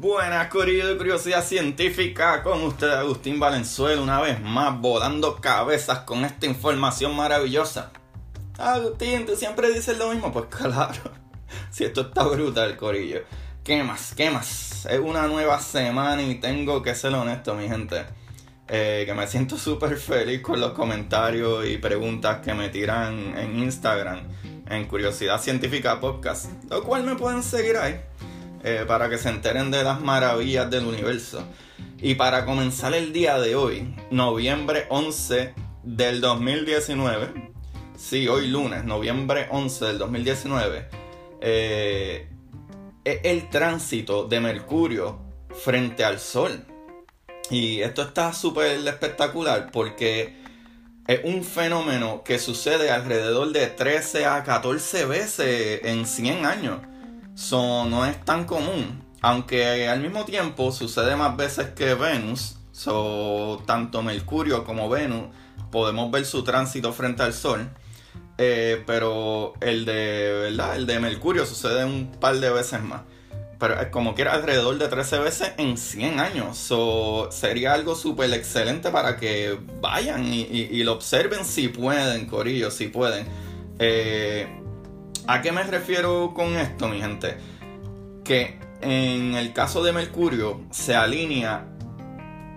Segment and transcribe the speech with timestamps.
[0.00, 6.24] Buenas, Corillo de Curiosidad Científica, con usted Agustín Valenzuela, una vez más volando cabezas con
[6.24, 7.90] esta información maravillosa.
[8.56, 11.00] Agustín, tú siempre dices lo mismo, pues claro,
[11.72, 13.22] si esto está brutal, Corillo.
[13.64, 14.14] ¿Qué más?
[14.14, 14.86] ¿Qué más?
[14.86, 18.04] Es una nueva semana y tengo que ser honesto, mi gente.
[18.68, 23.58] Eh, que me siento súper feliz con los comentarios y preguntas que me tiran en
[23.58, 24.20] Instagram,
[24.70, 28.00] en Curiosidad Científica Podcast, lo cual me pueden seguir ahí.
[28.64, 31.44] Eh, para que se enteren de las maravillas del universo.
[32.00, 35.54] Y para comenzar el día de hoy, noviembre 11
[35.84, 37.52] del 2019,
[37.96, 40.88] sí, hoy lunes, noviembre 11 del 2019,
[41.40, 42.28] eh,
[43.04, 45.20] es el tránsito de Mercurio
[45.54, 46.64] frente al Sol.
[47.50, 50.36] Y esto está súper espectacular porque
[51.06, 56.80] es un fenómeno que sucede alrededor de 13 a 14 veces en 100 años.
[57.38, 59.00] So, no es tan común.
[59.20, 62.56] Aunque al mismo tiempo sucede más veces que Venus.
[62.72, 65.28] So, tanto Mercurio como Venus
[65.70, 67.70] podemos ver su tránsito frente al Sol.
[68.38, 70.74] Eh, pero el de, ¿verdad?
[70.74, 73.02] El de Mercurio sucede un par de veces más.
[73.60, 76.58] Pero como quiera alrededor de 13 veces en 100 años.
[76.58, 82.88] So, sería algo súper excelente para que vayan y, lo observen si pueden, Corillo, si
[82.88, 83.28] pueden.
[83.78, 84.58] Eh,
[85.28, 87.36] ¿A qué me refiero con esto, mi gente?
[88.24, 91.66] Que en el caso de Mercurio se alinea,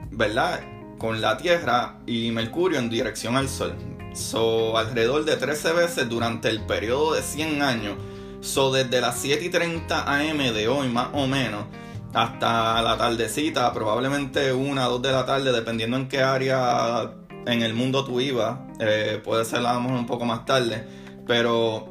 [0.10, 0.62] ¿verdad?
[0.98, 3.76] Con la Tierra y Mercurio en dirección al Sol.
[4.14, 7.98] So, alrededor de 13 veces durante el periodo de 100 años.
[8.40, 11.66] So, desde las 7 y 30 am de hoy, más o menos,
[12.14, 17.64] hasta la tardecita, probablemente una o dos de la tarde, dependiendo en qué área en
[17.64, 18.60] el mundo tú ibas.
[18.80, 20.88] Eh, puede ser a un poco más tarde.
[21.28, 21.91] Pero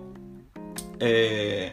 [1.00, 1.72] eh,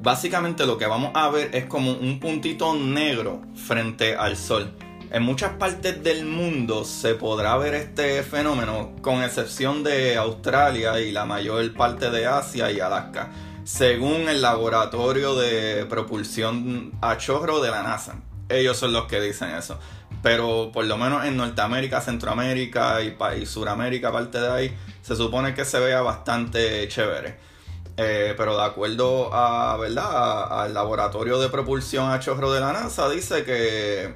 [0.00, 4.72] básicamente lo que vamos a ver es como un puntito negro frente al sol.
[5.10, 11.10] En muchas partes del mundo se podrá ver este fenómeno, con excepción de Australia y
[11.10, 13.30] la mayor parte de Asia y Alaska,
[13.64, 18.20] según el laboratorio de propulsión a chorro de la NASA.
[18.48, 19.80] Ellos son los que dicen eso.
[20.22, 25.54] Pero por lo menos en Norteamérica, Centroamérica y, y Suramérica, parte de ahí, se supone
[25.54, 27.49] que se vea bastante chévere.
[27.96, 30.62] Eh, pero de acuerdo a, ¿verdad?
[30.62, 34.14] al laboratorio de propulsión a chorro de la NASA, dice que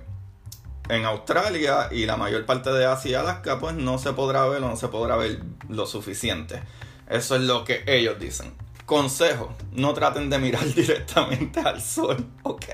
[0.89, 4.63] en Australia y la mayor parte de Asia y Alaska, pues no se podrá ver
[4.63, 6.63] o no se podrá ver lo suficiente.
[7.09, 8.55] Eso es lo que ellos dicen.
[8.87, 12.65] Consejo, no traten de mirar directamente al sol, ¿ok?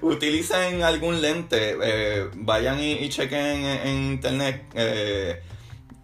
[0.00, 4.64] Utilicen algún lente, eh, vayan y, chequen en, internet.
[4.74, 5.42] Eh,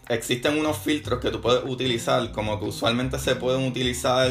[0.09, 4.31] existen unos filtros que tú puedes utilizar, como que usualmente se pueden utilizar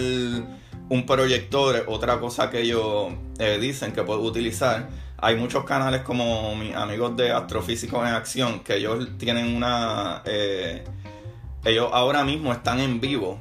[0.89, 4.89] un proyector, otra cosa que ellos eh, dicen que puedes utilizar.
[5.19, 10.21] Hay muchos canales como mis amigos de Astrofísicos en Acción, que ellos tienen una...
[10.25, 10.83] Eh,
[11.66, 13.39] ellos ahora mismo están en vivo.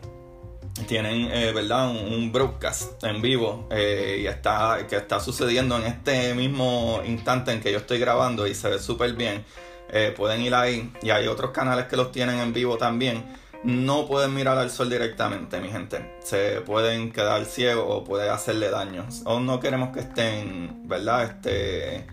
[0.89, 1.89] Tienen, eh, ¿verdad?
[1.89, 7.73] Un, broadcast en vivo y está, que está sucediendo en este mismo instante en que
[7.73, 9.43] yo estoy grabando y se ve súper bien
[9.89, 13.25] eh, pueden ir ahí y hay otros canales que los tienen en vivo también.
[13.65, 16.17] No pueden mirar al sol directamente, mi gente.
[16.23, 19.07] Se pueden quedar ciegos o puede hacerle daño.
[19.25, 21.25] O no queremos que estén, ¿verdad?
[21.25, 22.07] Este,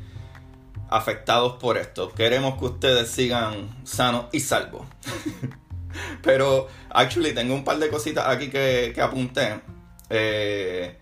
[0.89, 2.11] afectados por esto.
[2.13, 4.87] Queremos que ustedes sigan sanos y salvos.
[6.23, 9.59] Pero, actually, tengo un par de cositas aquí que, que apunté.
[10.09, 10.97] Eh,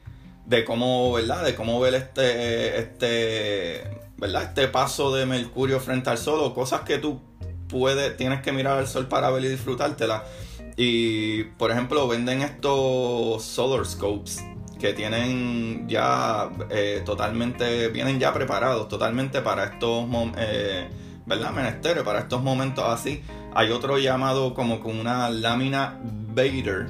[0.45, 1.45] de cómo, ¿verdad?
[1.45, 4.43] De cómo ver este, este ¿verdad?
[4.43, 7.19] Este paso de Mercurio frente al Sol o cosas que tú
[7.67, 10.23] puedes, tienes que mirar al Sol para ver y disfrutártela.
[10.77, 14.45] Y, por ejemplo, venden estos Solar Scopes
[14.79, 20.87] que tienen ya eh, totalmente, vienen ya preparados totalmente para estos, eh,
[21.25, 21.51] ¿verdad?
[21.51, 23.23] Menesteres, para estos momentos así.
[23.55, 26.87] Hay otro llamado como con una lámina Bader,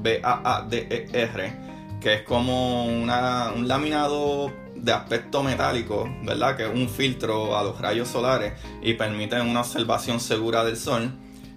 [0.00, 1.56] B-A-A-D-E-R,
[2.00, 6.56] que es como una, un laminado de aspecto metálico, ¿verdad?
[6.56, 8.52] Que es un filtro a los rayos solares
[8.82, 11.10] y permite una observación segura del sol.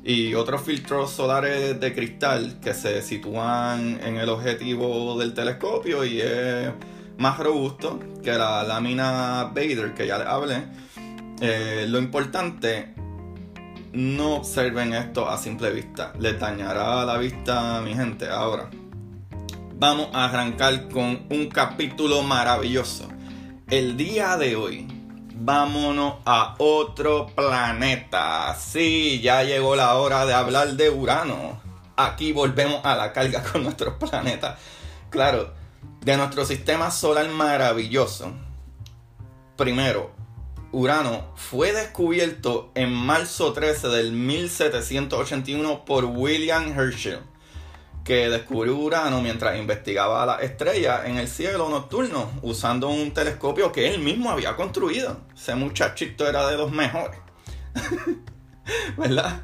[0.03, 6.21] Y otros filtros solares de cristal que se sitúan en el objetivo del telescopio y
[6.21, 6.69] es
[7.17, 10.63] más robusto que la lámina Bader que ya les hablé.
[11.41, 12.93] Eh, lo importante,
[13.91, 16.13] no observen esto a simple vista.
[16.19, 18.29] Les dañará la vista, mi gente.
[18.29, 18.69] Ahora,
[19.79, 23.07] vamos a arrancar con un capítulo maravilloso
[23.69, 24.87] el día de hoy,
[25.35, 28.55] vámonos a otro planeta.
[28.55, 31.61] Sí, ya llegó la hora de hablar de Urano.
[31.97, 34.57] Aquí volvemos a la carga con nuestros planetas.
[35.09, 35.53] Claro,
[35.99, 38.31] de nuestro sistema solar maravilloso.
[39.57, 40.11] primero,
[40.71, 47.19] Urano fue descubierto en marzo 13 del 1781 por William Herschel,
[48.07, 53.93] que descubrió Urano mientras investigaba las estrellas en el cielo nocturno usando un telescopio que
[53.93, 55.19] él mismo había construido.
[55.35, 57.19] Ese muchachito era de los mejores.
[58.97, 59.41] ¿Verdad?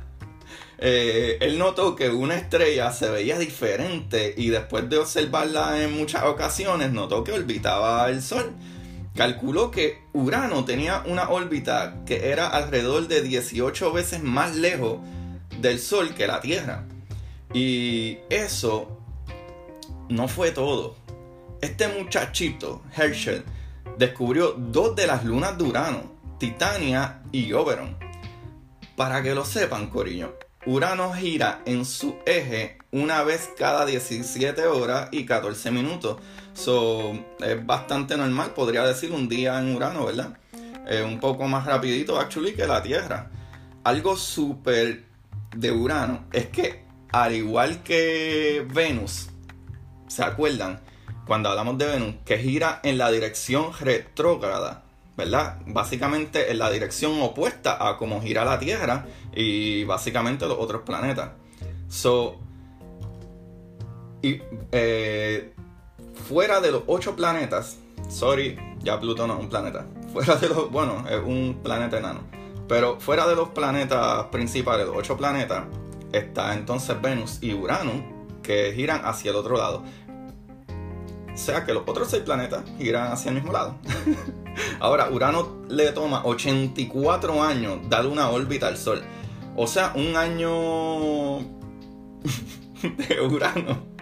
[0.77, 6.23] Eh, él notó que una estrella se veía diferente y después de observarla en muchas
[6.23, 8.53] ocasiones notó que orbitaba el Sol.
[9.13, 14.99] Calculó que Urano tenía una órbita que era alrededor de 18 veces más lejos
[15.59, 16.85] del Sol que la Tierra.
[17.53, 18.99] Y eso
[20.09, 20.95] no fue todo.
[21.61, 23.43] Este muchachito, Herschel,
[23.97, 27.95] descubrió dos de las lunas de Urano, Titania y Oberon.
[28.95, 35.09] Para que lo sepan, Corillo, Urano gira en su eje una vez cada 17 horas
[35.11, 36.17] y 14 minutos.
[36.53, 40.37] So, es bastante normal, podría decir un día en Urano, ¿verdad?
[41.05, 43.31] un poco más rapidito, actually, que la Tierra.
[43.83, 45.05] Algo súper
[45.55, 46.82] de Urano es que,
[47.13, 49.29] al igual que Venus,
[50.07, 50.81] ¿se acuerdan?
[51.25, 54.83] Cuando hablamos de Venus, que gira en la dirección retrógrada.
[55.15, 55.59] ¿verdad?
[55.67, 61.29] Básicamente en la dirección opuesta a cómo gira la Tierra y básicamente los otros planetas.
[61.87, 62.39] So,
[64.23, 65.53] y eh,
[66.27, 67.77] fuera de los ocho planetas,
[68.09, 72.21] sorry, ya Plutón no es un planeta, fuera de los, bueno, es un planeta enano,
[72.67, 75.65] pero fuera de los planetas principales, los ocho planetas,
[76.13, 77.91] está entonces Venus y Urano,
[78.41, 79.83] que giran hacia el otro lado.
[81.33, 83.75] O sea que los otros seis planetas giran hacia el mismo lado.
[84.79, 89.01] Ahora, Urano le toma 84 años dar una órbita al Sol.
[89.55, 91.39] O sea, un año
[92.81, 93.93] de Urano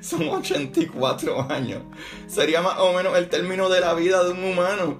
[0.00, 1.82] son 84 años.
[2.26, 4.98] Sería más o menos el término de la vida de un humano.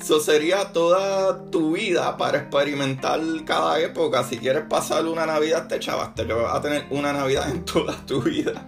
[0.00, 4.22] Eso sería toda tu vida para experimentar cada época.
[4.24, 7.94] Si quieres pasar una Navidad, te chavaste que vas a tener una Navidad en toda
[8.06, 8.64] tu vida.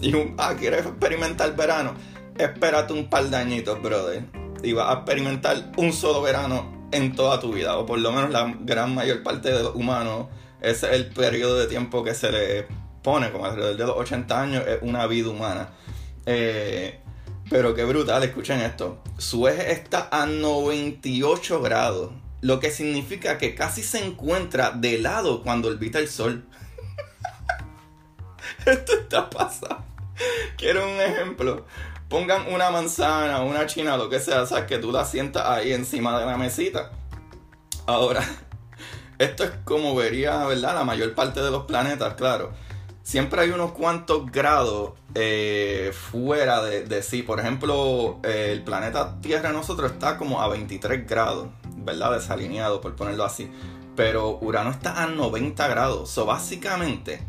[0.00, 1.94] Y un, ah, ¿quieres experimentar verano?
[2.38, 4.24] Espérate un par de añitos, brother.
[4.62, 7.76] Y vas a experimentar un solo verano en toda tu vida.
[7.76, 10.28] O por lo menos la gran mayor parte de los humanos.
[10.60, 12.66] Ese es el periodo de tiempo que se le
[13.02, 15.70] pone, como alrededor de los 80 años, es una vida humana.
[16.24, 17.01] Eh,
[17.52, 19.02] pero qué brutal, escuchen esto.
[19.18, 22.10] Su eje está a 98 grados.
[22.40, 26.46] Lo que significa que casi se encuentra de lado cuando orbita el sol.
[28.66, 29.84] Esto está pasando.
[30.56, 31.66] Quiero un ejemplo.
[32.08, 36.18] Pongan una manzana, una china, lo que sea, sabes que tú la sientas ahí encima
[36.18, 36.90] de la mesita.
[37.86, 38.24] Ahora,
[39.18, 40.74] esto es como vería, ¿verdad?
[40.74, 42.52] La mayor parte de los planetas, claro.
[43.02, 47.22] Siempre hay unos cuantos grados eh, fuera de, sí.
[47.22, 52.12] Por ejemplo, el planeta Tierra nosotros está como a 23 grados, ¿verdad?
[52.12, 53.50] Desalineado, por ponerlo así.
[53.96, 56.16] Pero Urano está a 90 grados.
[56.16, 57.22] O básicamente,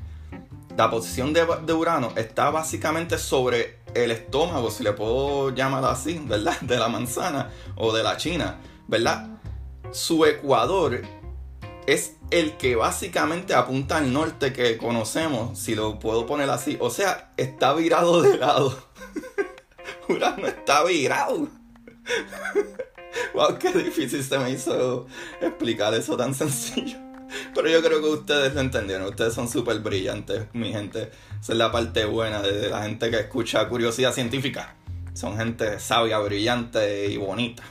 [0.77, 6.57] la posición de, Urano está básicamente sobre el estómago, si le puedo llamar así, ¿verdad?
[6.61, 9.27] De la manzana o de la China, ¿verdad?
[9.91, 11.01] Su ecuador
[11.87, 16.77] es el que básicamente apunta al norte que conocemos, si lo puedo poner así.
[16.79, 18.77] O sea, está virado de lado.
[20.09, 21.49] Urano está virado.
[23.33, 25.07] wow, qué difícil se me hizo
[25.41, 26.97] explicar eso tan sencillo.
[27.53, 29.07] Pero yo creo que ustedes lo entendieron.
[29.07, 31.11] Ustedes son súper brillantes, mi gente.
[31.41, 34.75] Esa es la parte buena de la gente que escucha curiosidad científica.
[35.13, 37.63] Son gente sabia, brillante y bonita.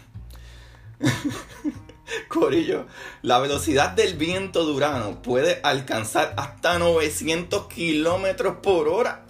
[2.29, 2.87] Corillo,
[3.23, 9.25] la velocidad del viento de Urano puede alcanzar hasta 900 kilómetros por hora.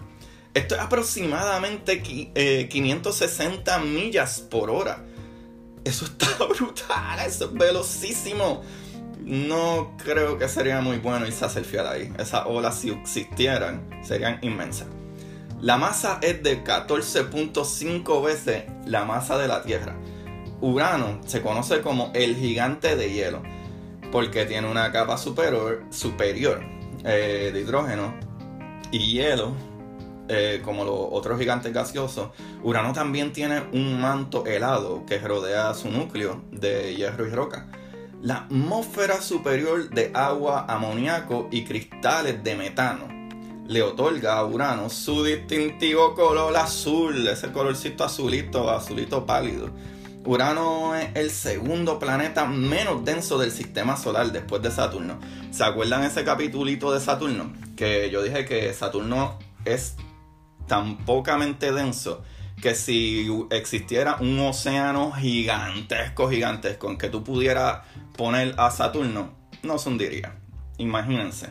[0.53, 5.03] Esto es aproximadamente 560 eh, millas por hora.
[5.83, 8.63] Eso está brutal, eso es velocísimo
[9.25, 12.13] no creo que sería muy bueno irse a surfear ahí.
[12.17, 14.87] Esas olas, si existieran, serían inmensas.
[15.61, 19.95] La masa es de 14.5 veces la masa de la Tierra.
[20.63, 23.43] Urano se conoce como el gigante de hielo
[24.11, 26.63] porque tiene una capa superior, superior
[27.03, 28.13] eh, de hidrógeno
[28.91, 29.53] y hielo,
[30.29, 32.29] eh, como los otros gigantes gaseosos.
[32.63, 37.67] Urano también tiene un manto helado que rodea su núcleo de hierro y roca
[38.21, 43.13] la atmósfera superior de agua, amoníaco y cristales de metano
[43.67, 49.69] le otorga a Urano su distintivo color azul, ese colorcito azulito, azulito pálido.
[50.25, 55.19] Urano es el segundo planeta menos denso del sistema solar después de Saturno.
[55.51, 57.51] ¿Se acuerdan ese capitulito de Saturno?
[57.75, 59.97] Que yo dije que Saturno es
[60.67, 62.23] tan pocamente denso
[62.61, 67.81] que si existiera un océano gigantesco, gigantesco, en que tú pudieras
[68.15, 70.37] poner a Saturno, no se hundiría.
[70.77, 71.49] Imagínense.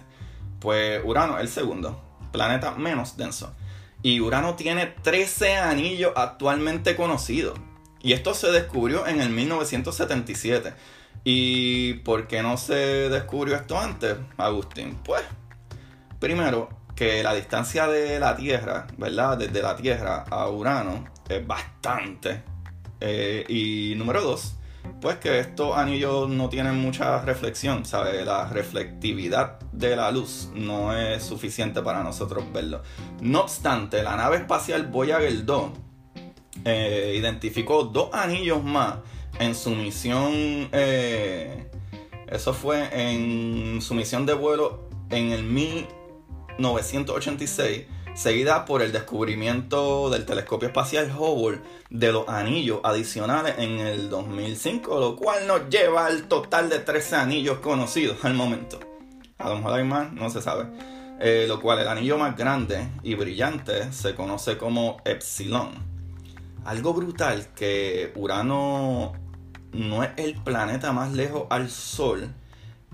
[0.61, 2.00] Pues Urano es el segundo,
[2.33, 3.55] planeta menos denso.
[4.00, 7.59] Y Urano tiene 13 anillos actualmente conocidos.
[8.02, 10.75] Y esto se descubrió en el 1977.
[11.25, 12.75] ¿Y por qué no se
[13.09, 14.99] descubrió esto antes, Agustín?
[15.04, 15.23] Pues,
[16.18, 19.38] primero, que la distancia de la Tierra, ¿verdad?
[19.38, 22.42] Desde la Tierra a Urano es bastante.
[23.00, 24.56] Eh, y número dos,
[25.00, 28.25] pues que estos anillos no tienen mucha reflexión, ¿sabes?
[28.25, 32.82] La reflectividad de la luz no es suficiente para nosotros verlo.
[33.21, 35.71] No obstante, la nave espacial Voyager 2
[36.64, 38.97] eh, identificó dos anillos más
[39.38, 40.69] en su misión.
[40.73, 41.69] Eh,
[42.28, 50.26] eso fue en su misión de vuelo en el 1986 seguida por el descubrimiento del
[50.26, 56.25] telescopio espacial Hubble de los anillos adicionales en el 2005, lo cual nos lleva al
[56.25, 58.81] total de 13 anillos conocidos al momento.
[59.38, 60.66] A lo mejor hay más, no se sabe.
[61.21, 65.91] Eh, lo cual el anillo más grande y brillante se conoce como Epsilon.
[66.64, 69.12] Algo brutal que Urano
[69.73, 72.33] no es el planeta más lejos al Sol,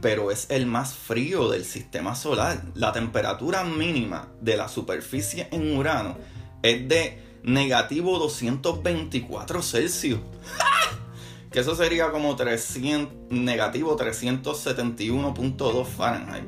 [0.01, 2.63] pero es el más frío del sistema solar.
[2.75, 6.17] La temperatura mínima de la superficie en Urano
[6.63, 10.21] es de negativo 224 Celsius.
[11.51, 16.45] que eso sería como 300, negativo 371.2 Fahrenheit.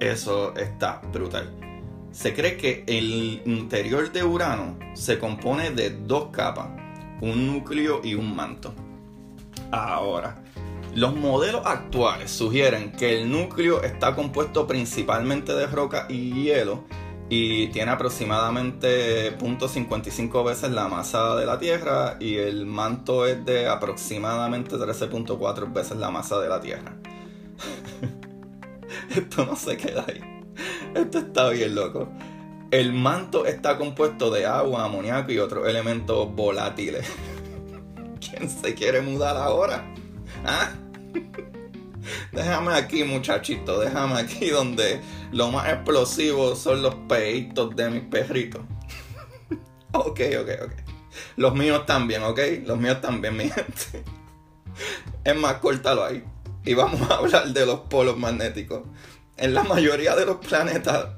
[0.00, 1.63] Eso está brutal.
[2.14, 6.68] Se cree que el interior de Urano se compone de dos capas,
[7.20, 8.72] un núcleo y un manto.
[9.72, 10.40] Ahora,
[10.94, 16.84] los modelos actuales sugieren que el núcleo está compuesto principalmente de roca y hielo
[17.28, 23.66] y tiene aproximadamente 0.55 veces la masa de la Tierra y el manto es de
[23.66, 26.94] aproximadamente 13.4 veces la masa de la Tierra.
[29.16, 30.33] Esto no se queda ahí.
[30.94, 32.08] Esto está bien loco.
[32.70, 37.06] El manto está compuesto de agua, amoníaco y otros elementos volátiles.
[38.20, 39.84] ¿Quién se quiere mudar ahora?
[40.44, 40.70] ¿Ah?
[42.32, 45.00] déjame aquí, muchachito, déjame aquí donde
[45.32, 48.62] lo más explosivo son los peitos de mis perritos.
[49.92, 50.72] ok, ok, ok.
[51.36, 52.38] Los míos también, ok.
[52.66, 54.04] Los míos también, mi gente.
[55.24, 56.24] Es más, córtalo ahí.
[56.64, 58.82] Y vamos a hablar de los polos magnéticos.
[59.36, 61.08] En la mayoría de los planetas,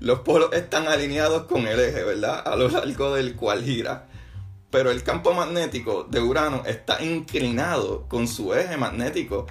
[0.00, 2.42] los polos están alineados con el eje, ¿verdad?
[2.46, 4.06] A lo largo del cual gira.
[4.70, 9.46] Pero el campo magnético de Urano está inclinado con su eje magnético,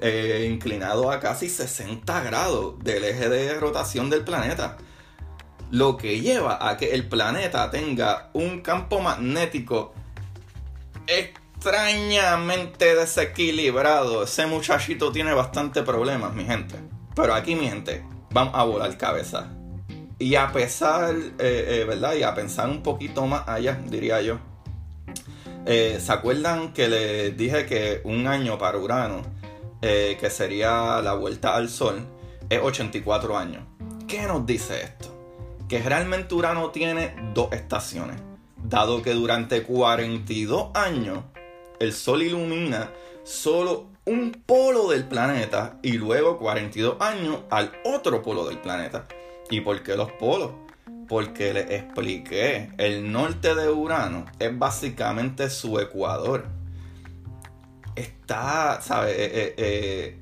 [0.00, 4.76] eh, inclinado a casi 60 grados del eje de rotación del planeta.
[5.70, 9.94] Lo que lleva a que el planeta tenga un campo magnético
[11.06, 14.24] extrañamente desequilibrado.
[14.24, 16.76] Ese muchachito tiene bastante problemas, mi gente.
[17.14, 19.50] Pero aquí, mi gente, vamos a volar cabeza.
[20.18, 22.14] Y a pesar, eh, eh, ¿verdad?
[22.14, 24.38] Y a pensar un poquito más allá, diría yo
[25.66, 29.22] eh, ¿Se acuerdan que les dije que un año para Urano,
[29.80, 32.06] que sería la vuelta al Sol,
[32.48, 33.64] es 84 años?
[34.06, 35.08] ¿Qué nos dice esto?
[35.68, 38.16] Que realmente Urano tiene dos estaciones,
[38.62, 41.24] dado que durante 42 años
[41.80, 42.90] el Sol ilumina
[43.24, 49.06] solo un polo del planeta y luego 42 años al otro polo del planeta.
[49.50, 50.50] ¿Y por qué los polos?
[51.12, 56.46] porque le expliqué, el norte de Urano es básicamente su ecuador.
[57.94, 59.12] Está, ¿sabes?
[59.18, 60.20] Eh, eh, eh,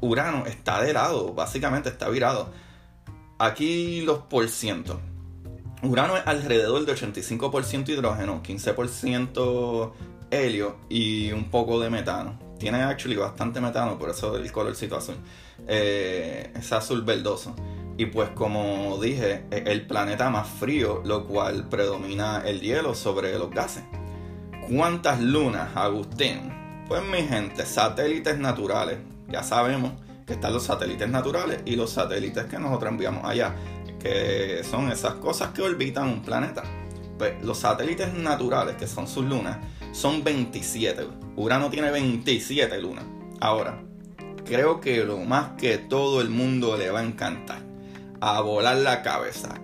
[0.00, 2.52] Urano está de lado, básicamente está virado.
[3.40, 5.00] Aquí los por ciento.
[5.82, 9.92] Urano es alrededor de 85% hidrógeno, 15%
[10.30, 12.38] helio y un poco de metano.
[12.58, 15.16] Tiene actually bastante metano, por eso el colorcito azul.
[15.66, 17.54] es azul verdoso.
[17.96, 23.36] Y pues como dije, es el planeta más frío, lo cual predomina el hielo sobre
[23.38, 23.82] los gases.
[24.68, 26.52] ¿Cuántas lunas, Agustín?
[26.86, 28.98] Pues mi gente, satélites naturales.
[29.28, 29.92] Ya sabemos
[30.26, 33.56] que están los satélites naturales y los satélites que nosotros enviamos allá,
[33.98, 36.62] que son esas cosas que orbitan un planeta.
[37.18, 39.58] Pues los satélites naturales, que son sus lunas,
[39.92, 41.06] son 27.
[41.36, 43.04] Urano tiene 27 lunas.
[43.40, 43.82] Ahora,
[44.44, 47.60] creo que lo más que todo el mundo le va a encantar
[48.20, 49.54] a volar la cabeza.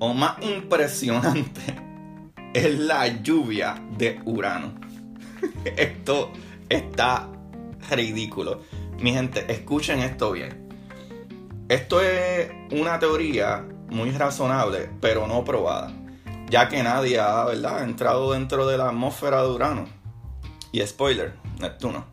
[0.00, 1.60] O más impresionante
[2.54, 4.74] es la lluvia de Urano.
[5.76, 6.32] Esto
[6.68, 7.28] está
[7.90, 8.62] ridículo.
[8.98, 10.68] Mi gente, escuchen esto bien.
[11.68, 15.92] Esto es una teoría muy razonable, pero no probada.
[16.52, 17.48] Ya que nadie ha
[17.82, 19.88] entrado dentro de la atmósfera de Urano.
[20.70, 22.04] Y spoiler, Neptuno.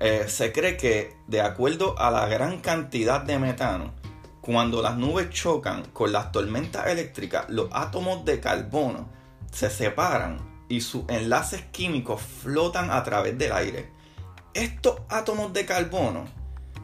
[0.00, 3.92] Eh, se cree que, de acuerdo a la gran cantidad de metano,
[4.40, 9.10] cuando las nubes chocan con las tormentas eléctricas, los átomos de carbono
[9.52, 10.38] se separan
[10.70, 13.90] y sus enlaces químicos flotan a través del aire.
[14.54, 16.24] Estos átomos de carbono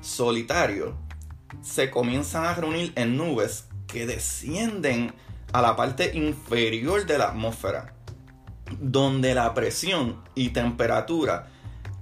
[0.02, 0.92] solitarios
[1.62, 5.14] se comienzan a reunir en nubes que descienden
[5.52, 7.94] a la parte inferior de la atmósfera,
[8.80, 11.48] donde la presión y temperatura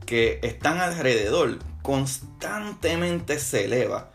[0.07, 4.11] que están alrededor constantemente se eleva.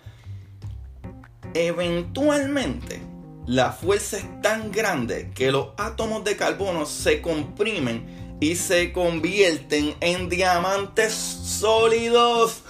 [1.54, 3.02] Eventualmente,
[3.48, 9.96] la fuerza es tan grande que los átomos de carbono se comprimen y se convierten
[10.02, 12.64] en diamantes sólidos.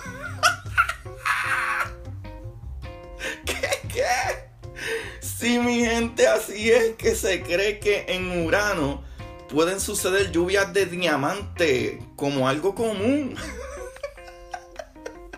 [5.46, 9.04] Sí, mi gente, así es que se cree que en Urano
[9.48, 13.36] pueden suceder lluvias de diamante como algo común.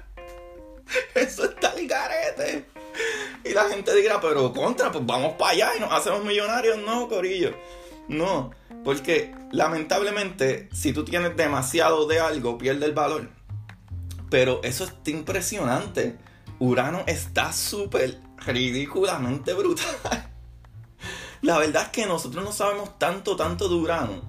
[1.14, 2.64] Eso está el garete.
[3.44, 6.78] Y la gente dirá, pero contra, pues vamos para allá y nos hacemos millonarios.
[6.78, 7.54] No, Corillo.
[8.08, 8.52] No,
[8.86, 13.28] porque lamentablemente si tú tienes demasiado de algo, pierde el valor.
[14.30, 16.16] Pero eso está impresionante.
[16.60, 20.28] Urano está súper ridículamente brutal.
[21.42, 24.22] La verdad es que nosotros no sabemos tanto, tanto de Urano.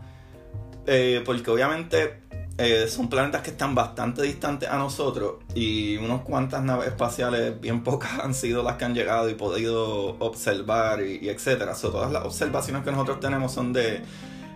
[0.87, 2.22] Eh, porque obviamente
[2.56, 5.37] eh, son planetas que están bastante distantes a nosotros.
[5.54, 10.18] Y unas cuantas naves espaciales, bien pocas, han sido las que han llegado y podido
[10.18, 11.75] observar y, etcétera.
[11.75, 14.02] todas las observaciones que nosotros tenemos son de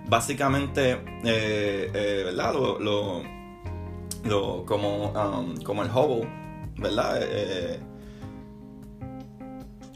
[0.08, 2.54] básicamente, eh, ¿verdad?
[2.54, 3.22] Lo,
[4.66, 6.28] como, um, como el Hubble,
[6.76, 7.20] ¿verdad?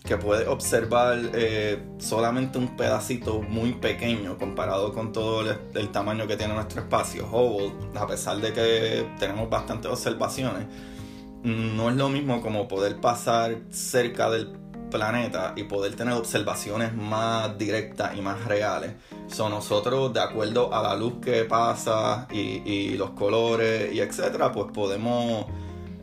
[0.06, 5.44] Que puede observar eh, solamente un pedacito muy pequeño comparado con todo
[5.74, 7.26] el, tamaño que tiene nuestro espacio.
[7.30, 10.66] Hubble, a pesar de que tenemos bastantes observaciones,
[11.42, 14.52] no es lo mismo como poder pasar cerca del
[14.90, 18.92] planeta y poder tener observaciones más directas y más reales.
[19.26, 24.52] Son nosotros, de acuerdo a la luz que pasa y, y los colores y etcétera,
[24.52, 25.46] pues podemos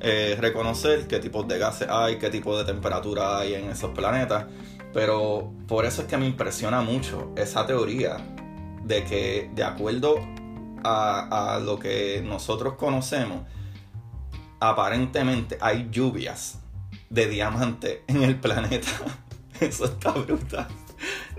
[0.03, 4.45] eh, reconocer qué tipos de gases hay, qué tipo de temperatura hay en esos planetas.
[4.93, 8.17] Pero por eso es que me impresiona mucho esa teoría
[8.83, 10.15] de que de acuerdo
[10.83, 13.43] a, lo que nosotros conocemos,
[14.59, 16.59] aparentemente hay lluvias
[17.09, 18.89] de diamante en el planeta.
[19.61, 20.67] Eso está brutal.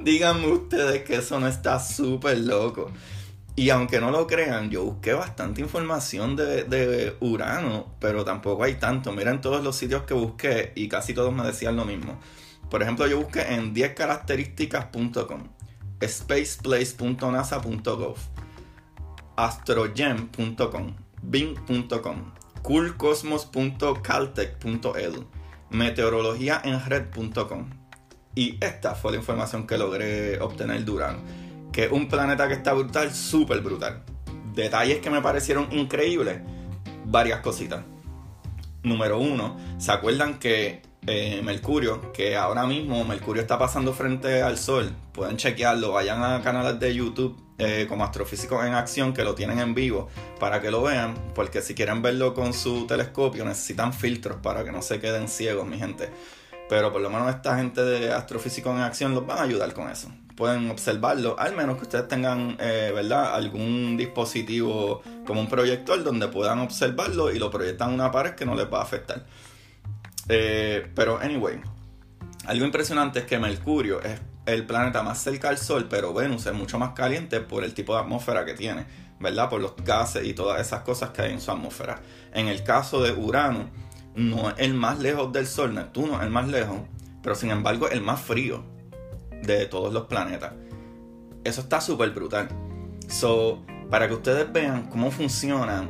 [0.01, 2.91] Díganme ustedes que eso no está súper loco.
[3.57, 9.13] Y aunque no lo crean, yo busqué bastante información de, Urano, pero tampoco hay tanto.
[9.13, 12.19] Miren todos los sitios que busqué y casi todos me decían lo mismo.
[12.69, 15.51] Por ejemplo, yo busqué en 10características.com,
[16.01, 18.17] spaceplace.nasa.gov,
[19.37, 25.27] astrogem.com, bing.com, coolcosmos.caltech.edu,
[25.71, 27.71] meteorologiaenred.com.
[28.35, 31.44] Y esta fue la información que logré obtener de Urano
[31.75, 34.05] que es un planeta que está brutal, súper brutal.
[34.55, 36.41] Detalles que me parecieron increíbles,
[37.05, 37.85] varias cositas.
[38.85, 44.57] Número uno, ¿se acuerdan que eh, Mercurio, que ahora mismo Mercurio está pasando frente al
[44.57, 44.95] Sol?
[45.13, 49.59] Pueden chequearlo, vayan a canales de YouTube eh, como Astrofísicos en Acción que lo tienen
[49.59, 50.09] en vivo
[50.39, 54.71] para que lo vean, porque si quieren verlo con su telescopio necesitan filtros para que
[54.71, 56.09] no se queden ciegos, mi gente.
[56.69, 59.91] Pero por lo menos esta gente de Astrofísicos en Acción los van a ayudar con
[59.91, 63.35] eso pueden observarlo, al menos que ustedes tengan, eh, ¿verdad?
[63.35, 68.45] Algún dispositivo como un proyector donde puedan observarlo y lo proyectan en una pared que
[68.45, 69.25] no les va a afectar.
[70.29, 71.61] Eh, pero, anyway,
[72.47, 76.53] algo impresionante es que Mercurio es el planeta más cerca al Sol, pero Venus es
[76.53, 78.87] mucho más caliente por el tipo de atmósfera que tiene,
[79.21, 79.49] ¿verdad?
[79.49, 82.01] Por los gases y todas esas cosas que hay en su atmósfera.
[82.33, 83.71] En el caso de Urano,
[84.15, 86.81] no es el más lejos del Sol, Neptuno es el más lejos,
[87.23, 88.74] pero sin embargo el más frío
[89.43, 90.53] de todos los planetas.
[91.45, 92.49] Eso está súper brutal.
[93.09, 95.89] So, para que ustedes vean cómo funciona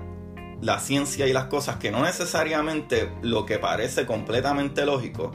[0.61, 5.33] la ciencia y las cosas, que no necesariamente lo que parece completamente lógico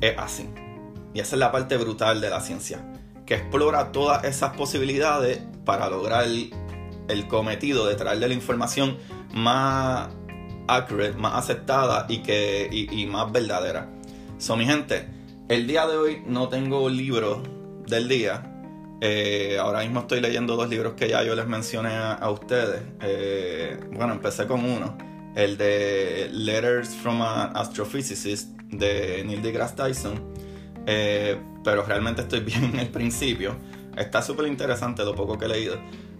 [0.00, 0.48] es así.
[1.14, 2.84] Y esa es la parte brutal de la ciencia,
[3.26, 6.52] que explora todas esas posibilidades para lograr el,
[7.28, 8.98] cometido de traerle la información
[9.34, 10.08] más
[10.68, 13.88] accurate, más aceptada y, que, y más verdadera.
[14.38, 15.17] So, mi gente,
[15.48, 17.42] el día de hoy no tengo libro
[17.86, 18.54] del día.
[19.00, 22.82] Eh, ahora mismo estoy leyendo dos libros que ya yo les mencioné a, ustedes.
[23.00, 24.98] Eh, bueno, empecé con uno,
[25.34, 30.34] el de Letters from an Astrophysicist de Neil deGrasse Tyson.
[30.86, 33.56] Eh, pero realmente estoy bien en el principio.
[33.96, 35.76] Está súper interesante lo poco que he leído.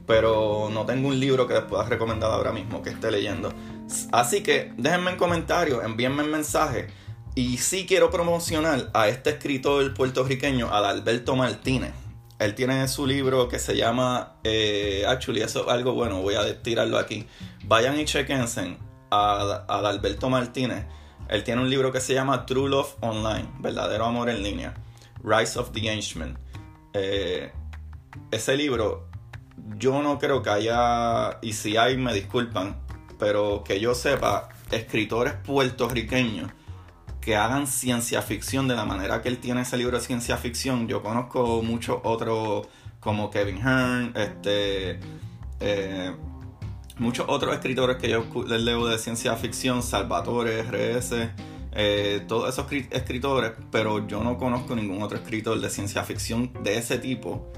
[0.06, 3.52] Pero no tengo un libro que les pueda recomendar ahora mismo que esté leyendo.
[4.10, 6.86] Así que déjenme en comentarios, envíenme un mensaje.
[7.38, 11.92] Y sí quiero promocionar a este escritor puertorriqueño, Adalberto Martínez.
[12.40, 16.60] Él tiene su libro que se llama, eh, actually, eso es algo bueno, voy a
[16.64, 17.28] tirarlo aquí.
[17.62, 18.76] Vayan y chequense
[19.12, 20.84] a, Adalberto Martínez.
[21.28, 24.74] Él tiene un libro que se llama True Love Online, verdadero amor en línea.
[25.22, 26.36] Rise of the Angement.
[26.92, 27.52] Eh,
[28.32, 29.06] ese libro,
[29.76, 32.82] yo no creo que haya, y si hay, me disculpan,
[33.16, 36.50] pero que yo sepa, escritores puertorriqueños
[37.28, 40.88] que hagan ciencia ficción de la manera que él tiene ese libro de ciencia ficción.
[40.88, 42.66] Yo conozco muchos otros
[43.00, 44.98] como Kevin Hearn, este,
[45.60, 46.16] eh,
[46.96, 51.28] muchos otros escritores que yo les leo de ciencia ficción, Salvatore, RS,
[51.72, 56.78] eh, todos esos escritores, pero yo no conozco ningún otro escritor de ciencia ficción de
[56.78, 57.52] ese tipo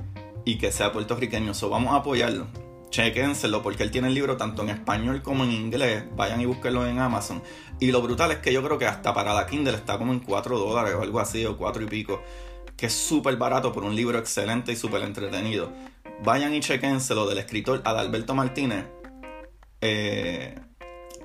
[0.45, 1.55] y que sea puertorriqueño.
[1.55, 2.49] So vamos a apoyarlo.
[2.91, 6.05] Chequenselo porque él tiene el libro tanto en español como en inglés.
[6.17, 7.43] Vayan y búsquenlo en Amazon.
[7.79, 10.21] Y lo brutal es que yo creo que hasta para la Kindle está como en
[10.21, 12.23] 4 dólares o algo así, o 4 y pico.
[12.77, 15.73] Que es súper barato por un libro excelente y súper entretenido.
[16.25, 18.87] Vayan y chequenselo del escritor Adalberto Martínez.
[19.81, 20.59] Eh,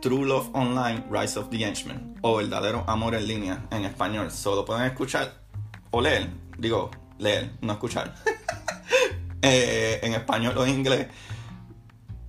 [0.01, 2.15] True Love Online, Rise of the Henchman.
[2.21, 4.29] O Verdadero Amor en Línea en español.
[4.31, 5.41] Solo pueden escuchar
[5.89, 6.29] o leer.
[6.59, 8.13] Digo, leer, no escuchar.
[9.47, 11.07] Eh, en español o en inglés.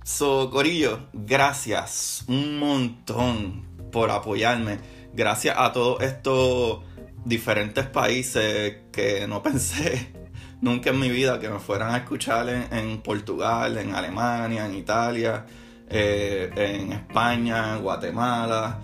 [0.07, 4.79] So, Corillo, gracias un montón por apoyarme.
[5.13, 6.79] Gracias a todos estos
[7.25, 10.13] diferentes países que no pensé
[10.61, 15.45] nunca en mi vida que me fueran a escuchar en Portugal, en Alemania, en Italia
[15.89, 18.79] eh, en España, Guatemala,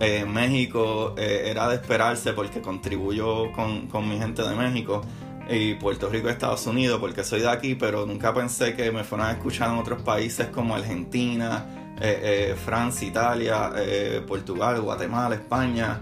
[0.00, 5.02] en México, eh, era de esperarse porque contribuyo con, con, mi gente de México
[5.48, 9.28] y Puerto Rico, Estados Unidos, porque soy de aquí, pero nunca pensé que me fueran
[9.28, 13.72] a escuchar en otros países como Argentina, eh, Francia, Italia,
[14.26, 16.00] Portugal, Guatemala, España.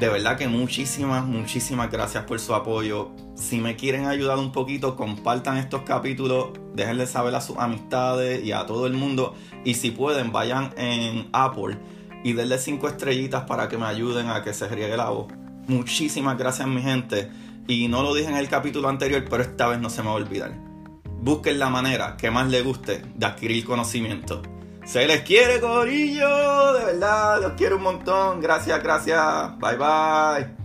[0.00, 3.10] De verdad que muchísimas, muchísimas gracias por su apoyo.
[3.34, 8.52] Si me quieren ayudar un poquito, compartan estos capítulos, déjenle saber a sus amistades y
[8.52, 9.34] a todo el mundo.
[9.62, 11.76] Y si pueden, vayan en Apple
[12.24, 15.26] y denle 5 estrellitas para que me ayuden a que se riegue la voz.
[15.66, 17.30] Muchísimas gracias mi gente.
[17.70, 20.14] Y no lo dije en el capítulo anterior, pero esta vez no se me va
[20.14, 20.52] a olvidar.
[21.22, 24.42] Busquen la manera que más les guste de adquirir conocimiento.
[24.84, 26.72] Se les quiere, Corillo.
[26.72, 28.40] De verdad, los quiero un montón.
[28.40, 29.56] Gracias, gracias.
[29.58, 30.59] Bye, bye.